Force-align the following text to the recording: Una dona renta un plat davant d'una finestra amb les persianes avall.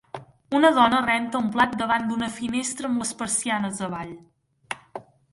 Una 0.59 0.69
dona 0.75 1.01
renta 1.01 1.41
un 1.47 1.49
plat 1.55 1.75
davant 1.81 2.07
d'una 2.11 2.29
finestra 2.37 2.89
amb 2.91 3.01
les 3.03 3.11
persianes 3.19 3.83
avall. 3.89 4.15